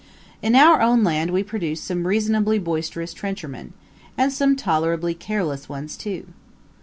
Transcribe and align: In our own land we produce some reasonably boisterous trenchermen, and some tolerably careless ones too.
In 0.41 0.55
our 0.55 0.81
own 0.81 1.03
land 1.03 1.29
we 1.29 1.43
produce 1.43 1.79
some 1.79 2.07
reasonably 2.07 2.57
boisterous 2.57 3.13
trenchermen, 3.13 3.73
and 4.17 4.33
some 4.33 4.55
tolerably 4.55 5.13
careless 5.13 5.69
ones 5.69 5.95
too. 5.95 6.25